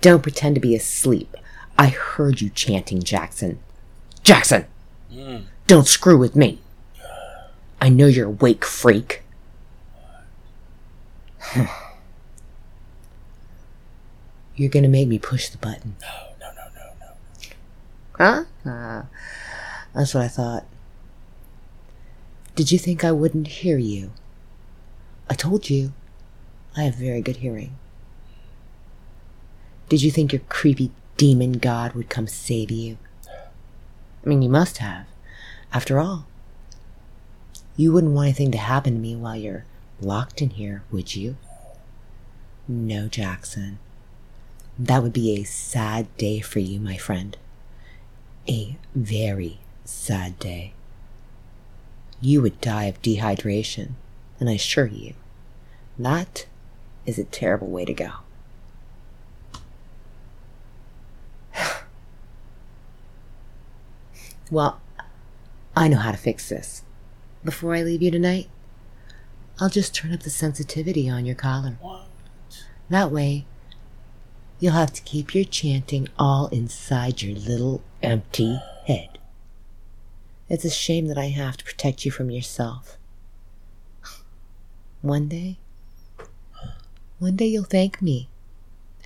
[0.00, 1.36] Don't pretend to be asleep.
[1.78, 3.58] I heard you chanting, Jackson.
[4.22, 4.64] Jackson!
[5.12, 5.38] Hmm.
[5.66, 6.60] Don't screw with me.
[7.80, 9.23] I know you're awake, freak.
[14.56, 15.96] you're gonna make me push the button.
[16.00, 17.08] No, no, no, no, no.
[18.16, 18.44] Huh?
[18.66, 19.06] Ah,
[19.94, 20.64] that's what I thought.
[22.54, 24.12] Did you think I wouldn't hear you?
[25.28, 25.92] I told you.
[26.76, 27.76] I have very good hearing.
[29.88, 32.98] Did you think your creepy demon god would come save you?
[33.28, 35.06] I mean, you must have.
[35.72, 36.26] After all,
[37.76, 39.64] you wouldn't want anything to happen to me while you're
[40.00, 41.36] locked in here, would you?
[42.66, 43.78] No, Jackson.
[44.78, 47.36] That would be a sad day for you, my friend.
[48.48, 50.72] A very sad day.
[52.20, 53.92] You would die of dehydration,
[54.40, 55.14] and I assure you,
[55.98, 56.46] that
[57.06, 58.10] is a terrible way to go.
[64.50, 64.80] well,
[65.76, 66.82] I know how to fix this.
[67.44, 68.48] Before I leave you tonight,
[69.60, 71.76] I'll just turn up the sensitivity on your collar.
[71.80, 72.06] What?
[72.90, 73.46] That way,
[74.58, 79.18] you'll have to keep your chanting all inside your little empty head.
[80.48, 82.98] It's a shame that I have to protect you from yourself.
[85.00, 85.58] One day,
[87.18, 88.28] one day you'll thank me.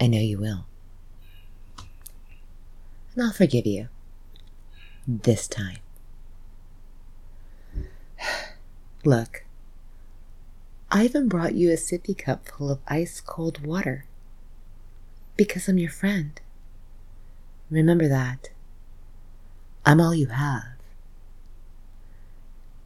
[0.00, 0.66] I know you will.
[3.14, 3.88] And I'll forgive you.
[5.06, 5.78] This time.
[9.04, 9.44] Look,
[10.90, 14.06] I even brought you a sippy cup full of ice cold water.
[15.36, 16.40] Because I'm your friend.
[17.70, 18.48] Remember that.
[19.84, 20.64] I'm all you have.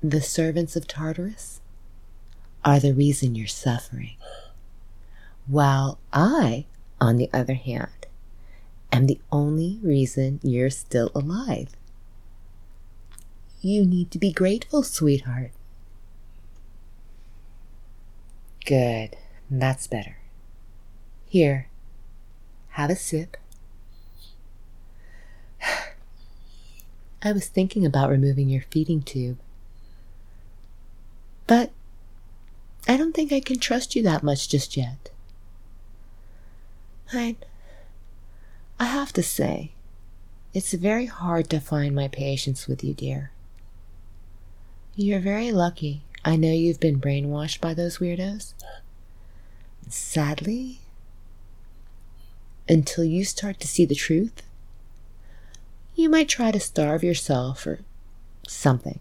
[0.02, 1.60] The servants of Tartarus
[2.64, 4.16] are the reason you're suffering.
[5.46, 6.66] While I,
[7.00, 8.06] on the other hand,
[8.90, 11.68] am the only reason you're still alive.
[13.60, 15.52] You need to be grateful, sweetheart.
[18.64, 19.16] Good.
[19.50, 20.16] That's better.
[21.26, 21.68] Here,
[22.70, 23.36] have a sip.
[27.22, 29.38] I was thinking about removing your feeding tube.
[31.46, 31.70] But
[32.88, 35.10] I don't think I can trust you that much just yet.
[37.12, 37.36] I.
[38.80, 39.72] I have to say,
[40.54, 43.30] it's very hard to find my patience with you, dear.
[44.96, 46.02] You're very lucky.
[46.24, 48.54] I know you've been brainwashed by those weirdos.
[49.88, 50.78] Sadly,
[52.68, 54.42] until you start to see the truth,
[55.94, 57.80] you might try to starve yourself or
[58.46, 59.00] something.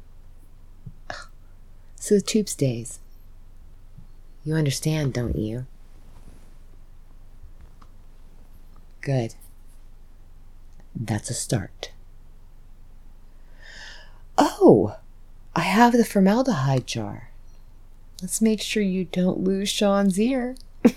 [1.96, 3.00] So the tube stays.
[4.44, 5.68] You understand, don't you?
[9.02, 9.36] Good.
[10.96, 11.92] That's a start.
[14.38, 14.98] Oh,
[15.56, 17.30] I have the formaldehyde jar.
[18.22, 20.56] Let's make sure you don't lose Sean's ear.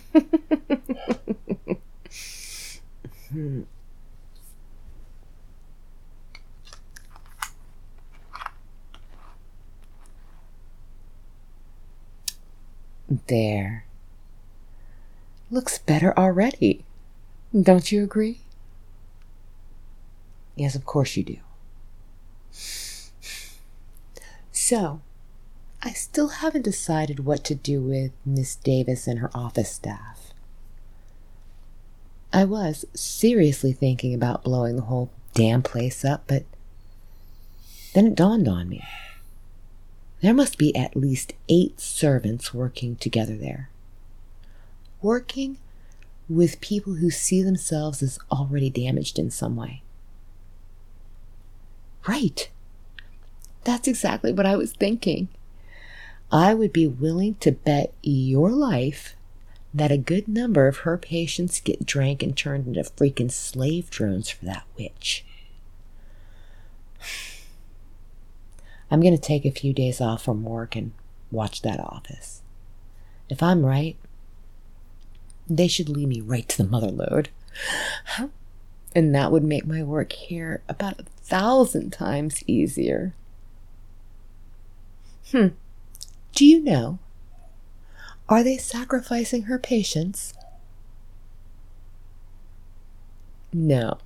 [13.26, 13.84] There.
[15.50, 16.84] Looks better already.
[17.58, 18.40] Don't you agree?
[20.56, 21.36] Yes, of course you do.
[24.66, 25.02] So,
[25.82, 30.32] I still haven't decided what to do with Miss Davis and her office staff.
[32.32, 36.44] I was seriously thinking about blowing the whole damn place up, but
[37.92, 38.82] then it dawned on me.
[40.22, 43.68] There must be at least eight servants working together there.
[45.02, 45.58] Working
[46.26, 49.82] with people who see themselves as already damaged in some way.
[52.08, 52.48] Right.
[53.64, 55.28] That's exactly what I was thinking.
[56.30, 59.16] I would be willing to bet your life
[59.72, 64.30] that a good number of her patients get drank and turned into freaking slave drones
[64.30, 65.24] for that witch.
[68.90, 70.92] I'm going to take a few days off from work and
[71.30, 72.42] watch that office.
[73.28, 73.96] If I'm right,
[75.48, 77.30] they should lead me right to the mother lode.
[78.94, 83.14] And that would make my work here about a thousand times easier.
[85.30, 85.48] Hmm.
[86.32, 86.98] Do you know?
[88.28, 90.34] Are they sacrificing her patients?
[93.52, 93.98] No.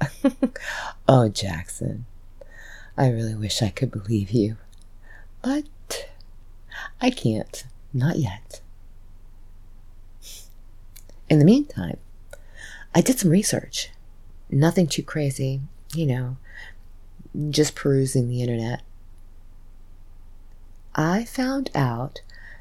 [1.08, 2.06] oh, Jackson,
[2.96, 4.56] I really wish I could believe you.
[5.42, 6.08] But
[7.00, 7.64] I can't.
[7.92, 8.62] Not yet.
[11.28, 11.98] In the meantime,
[12.94, 13.90] I did some research.
[14.50, 15.60] Nothing too crazy,
[15.94, 16.36] you know,
[17.50, 18.82] just perusing the internet.
[20.94, 22.20] I found out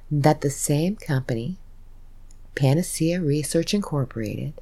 [0.10, 1.58] that the same company,
[2.56, 4.54] Panacea Research Incorporated,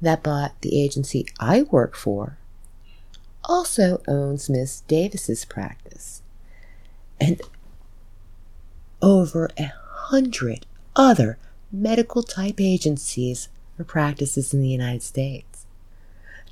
[0.00, 2.38] that bought the agency I work for,
[3.44, 6.22] also owns Miss Davis's practice.
[7.20, 7.40] And
[9.00, 9.72] over a
[10.08, 10.66] hundred
[10.96, 11.38] other
[11.70, 13.48] medical type agencies
[13.78, 15.66] or practices in the United States.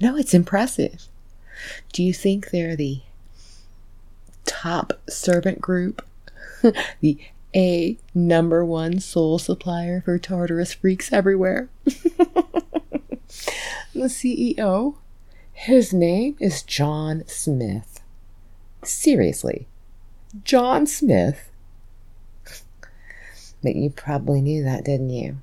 [0.00, 1.08] No, it's impressive.
[1.92, 3.00] Do you think they're the
[4.44, 6.05] top servant group?
[7.00, 7.18] the
[7.54, 11.68] A number one soul supplier for Tartarus freaks everywhere?
[11.84, 13.20] the
[13.94, 14.96] CEO?
[15.52, 18.00] His name is John Smith.
[18.82, 19.66] Seriously,
[20.44, 21.50] John Smith?
[23.62, 25.38] But you probably knew that, didn't you?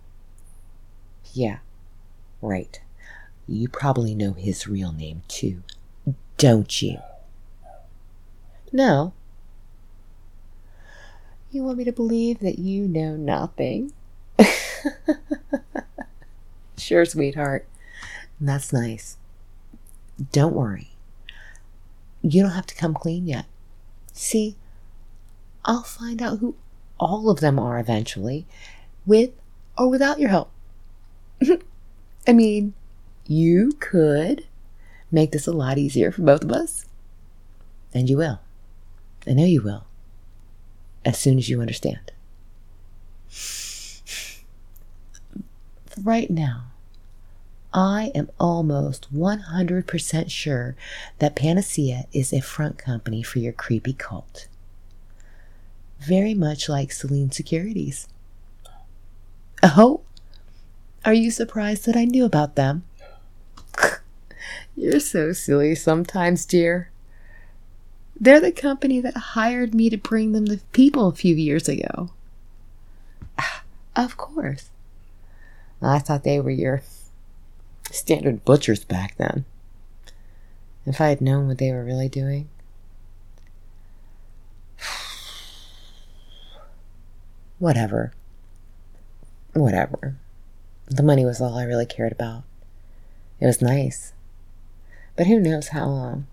[1.33, 1.57] Yeah,
[2.41, 2.79] right.
[3.47, 5.63] You probably know his real name too,
[6.37, 6.99] don't you?
[8.71, 9.13] No.
[11.53, 13.93] You want me to believe that you know nothing?
[16.79, 17.67] sure, sweetheart.
[18.41, 19.17] That's nice.
[20.31, 20.89] Don't worry.
[22.23, 23.45] You don't have to come clean yet.
[24.13, 24.55] See,
[25.63, 26.55] I'll find out who
[26.99, 28.47] all of them are eventually,
[29.05, 29.29] with
[29.77, 30.51] or without your help.
[32.27, 32.73] I mean,
[33.27, 34.47] you could
[35.11, 36.87] make this a lot easier for both of us.
[37.93, 38.39] And you will.
[39.27, 39.85] I know you will.
[41.05, 42.11] As soon as you understand.
[46.01, 46.65] Right now,
[47.73, 50.75] I am almost 100% sure
[51.19, 54.47] that Panacea is a front company for your creepy cult
[56.03, 58.07] very much like Selene Securities.
[59.63, 60.01] Oh,
[61.05, 62.83] are you surprised that I knew about them?
[64.75, 66.89] You're so silly sometimes, dear.
[68.19, 72.11] They're the company that hired me to bring them the people a few years ago.
[73.95, 74.71] Of course.
[75.79, 76.81] I thought they were your
[77.91, 79.45] standard butchers back then.
[80.85, 82.49] If I had known what they were really doing,
[87.59, 88.13] Whatever.
[89.53, 90.15] Whatever.
[90.87, 92.43] The money was all I really cared about.
[93.39, 94.13] It was nice.
[95.15, 96.27] But who knows how long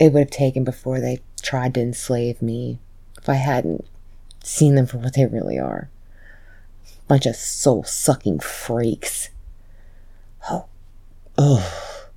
[0.00, 2.78] it would have taken before they tried to enslave me
[3.18, 3.86] if I hadn't
[4.42, 5.90] seen them for what they really are.
[7.06, 9.28] Bunch of soul sucking freaks.
[10.48, 10.64] Oh.
[11.36, 12.08] Oh.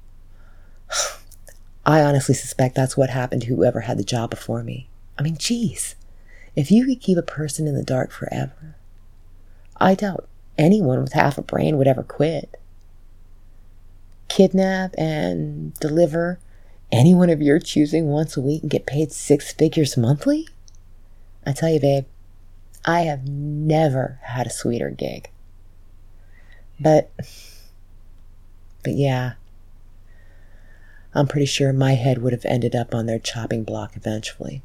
[1.86, 4.88] I honestly suspect that's what happened to whoever had the job before me.
[5.20, 5.96] I mean, geez.
[6.56, 8.78] If you could keep a person in the dark forever,
[9.76, 12.58] I doubt anyone with half a brain would ever quit.
[14.30, 16.40] Kidnap and deliver
[16.94, 20.48] anyone of your choosing once a week and get paid six figures monthly?
[21.46, 22.06] I tell you, babe,
[22.86, 25.30] I have never had a sweeter gig.
[26.80, 27.12] But,
[28.84, 29.34] but yeah,
[31.14, 34.62] I'm pretty sure my head would have ended up on their chopping block eventually.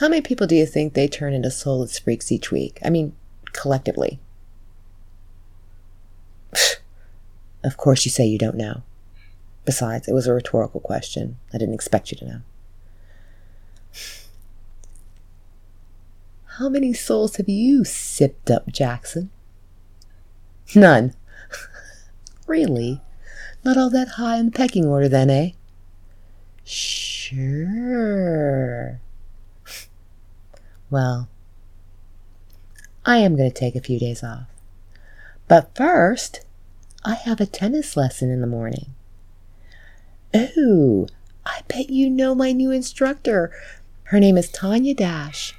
[0.00, 2.78] How many people do you think they turn into soulless freaks each week?
[2.84, 3.14] I mean,
[3.52, 4.20] collectively.
[7.64, 8.82] of course, you say you don't know.
[9.64, 11.38] Besides, it was a rhetorical question.
[11.52, 12.40] I didn't expect you to know.
[16.58, 19.30] How many souls have you sipped up, Jackson?
[20.74, 21.14] None.
[22.46, 23.00] really?
[23.64, 25.50] Not all that high in the pecking order, then, eh?
[26.64, 27.38] Sure.
[30.90, 31.28] Well,
[33.04, 34.46] I am going to take a few days off.
[35.46, 36.46] But first,
[37.04, 38.94] I have a tennis lesson in the morning.
[40.34, 41.06] Oh,
[41.46, 43.50] I bet you know my new instructor.
[44.04, 45.54] Her name is Tanya Dash.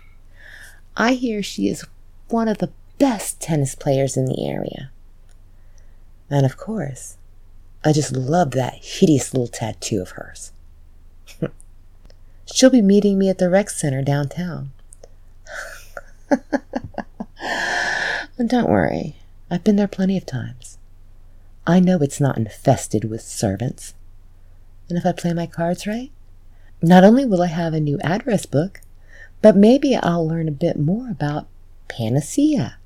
[0.96, 1.86] I hear she is
[2.28, 4.92] one of the best tennis players in the area.
[6.30, 7.18] And of course,
[7.84, 10.52] I just love that hideous little tattoo of hers.
[12.54, 14.72] She'll be meeting me at the rec center downtown.
[18.46, 19.16] Don't worry,
[19.50, 20.78] I've been there plenty of times.
[21.66, 23.94] I know it's not infested with servants.
[24.90, 26.12] And if I play my cards right,
[26.82, 28.82] not only will I have a new address book,
[29.42, 31.48] but maybe I'll learn a bit more about
[31.88, 32.78] panacea.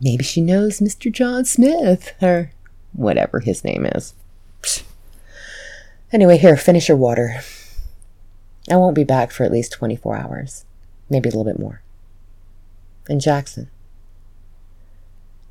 [0.00, 1.10] Maybe she knows Mr.
[1.10, 2.52] John Smith, or
[2.92, 4.14] whatever his name is.
[6.12, 7.40] Anyway, here, finish your water.
[8.70, 10.64] I won't be back for at least 24 hours,
[11.08, 11.82] maybe a little bit more.
[13.08, 13.70] And Jackson,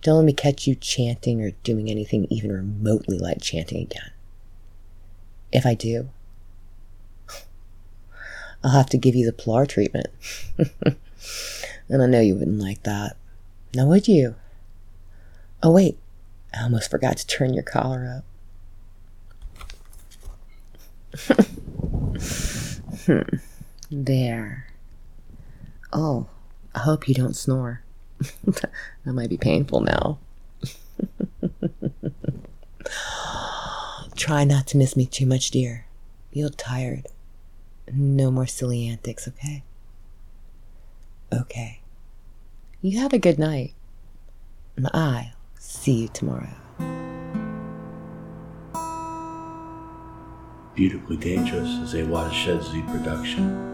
[0.02, 4.12] don't let me catch you chanting or doing anything even remotely like chanting again.
[5.56, 6.10] If I do,
[8.62, 10.08] I'll have to give you the Pilar treatment.
[10.58, 13.16] and I know you wouldn't like that.
[13.74, 14.36] Now, would you?
[15.64, 15.98] Oh, wait,
[16.54, 18.26] I almost forgot to turn your collar up.
[23.06, 23.22] hmm.
[23.90, 24.68] There.
[25.94, 26.28] Oh,
[26.76, 27.82] I hope you don't snore.
[28.44, 28.72] that
[29.06, 30.20] might be painful now.
[34.16, 35.88] Try not to miss me too much, dear.
[36.32, 37.08] You're tired.
[37.92, 39.64] No more silly antics, okay?
[41.34, 41.82] Okay.
[42.82, 43.74] You have a good night.
[44.78, 46.48] And I'll see you tomorrow.
[50.76, 53.74] Beautifully Dangerous is a Watershed Z production.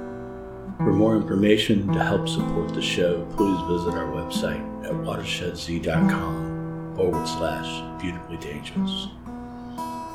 [0.78, 7.28] For more information to help support the show, please visit our website at watershedz.com forward
[7.28, 9.10] slash beautifully dangerous.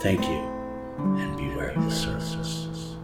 [0.00, 0.38] Thank you,
[0.98, 2.95] and beware of the surface.